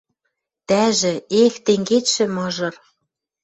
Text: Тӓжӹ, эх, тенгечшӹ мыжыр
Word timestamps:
Тӓжӹ, 0.67 1.13
эх, 1.41 1.53
тенгечшӹ 1.65 2.25
мыжыр 2.35 2.75